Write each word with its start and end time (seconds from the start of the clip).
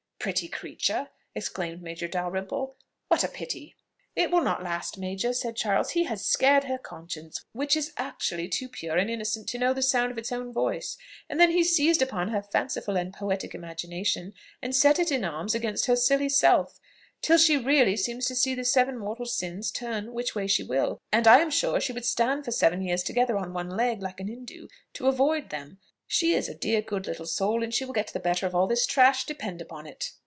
"Pretty 0.23 0.47
creature!" 0.47 1.09
exclaimed 1.33 1.81
Major 1.81 2.07
Dalrymple; 2.07 2.75
"what 3.07 3.23
a 3.23 3.27
pity!" 3.27 3.75
"It 4.15 4.29
will 4.29 4.43
not 4.43 4.61
last, 4.61 4.99
major," 4.99 5.33
said 5.33 5.55
Charles. 5.55 5.93
"He 5.93 6.03
has 6.03 6.23
scared 6.23 6.65
her 6.65 6.77
conscience, 6.77 7.43
which 7.53 7.75
is 7.75 7.91
actually 7.97 8.47
too 8.47 8.69
pure 8.69 8.97
and 8.97 9.09
innocent 9.09 9.49
to 9.49 9.57
know 9.57 9.73
the 9.73 9.81
sound 9.81 10.11
of 10.11 10.19
its 10.19 10.31
own 10.31 10.53
voice; 10.53 10.95
and 11.27 11.39
then 11.39 11.49
he 11.49 11.63
seized 11.63 12.03
upon 12.03 12.27
her 12.27 12.43
fanciful 12.43 12.95
and 12.95 13.11
poetic 13.15 13.55
imagination, 13.55 14.35
and 14.61 14.75
set 14.75 14.99
it 14.99 15.11
in 15.11 15.25
arms 15.25 15.55
against 15.55 15.87
her 15.87 15.95
silly 15.95 16.29
self, 16.29 16.79
till 17.23 17.39
she 17.39 17.57
really 17.57 17.97
seems 17.97 18.27
to 18.27 18.35
see 18.35 18.53
the 18.53 18.63
seven 18.63 18.99
mortal 18.99 19.25
sins, 19.25 19.71
turn 19.71 20.13
which 20.13 20.35
way 20.35 20.45
she 20.45 20.61
will; 20.61 20.99
and 21.11 21.25
I 21.27 21.39
am 21.39 21.49
sure 21.49 21.81
she 21.81 21.93
would 21.93 22.05
stand 22.05 22.45
for 22.45 22.51
seven 22.51 22.83
years 22.83 23.01
together 23.01 23.37
on 23.39 23.53
one 23.53 23.71
leg, 23.71 24.03
like 24.03 24.19
an 24.19 24.27
Hindoo, 24.27 24.67
to 24.93 25.07
avoid 25.07 25.49
them. 25.49 25.79
She 26.13 26.33
is 26.33 26.49
a 26.49 26.53
dear 26.53 26.81
good 26.81 27.07
little 27.07 27.25
soul, 27.25 27.63
and 27.63 27.73
she 27.73 27.85
will 27.85 27.93
get 27.93 28.07
the 28.11 28.19
better 28.19 28.45
of 28.45 28.53
all 28.53 28.67
this 28.67 28.85
trash, 28.85 29.23
depend 29.25 29.61
upon 29.61 29.87
it." 29.87 30.11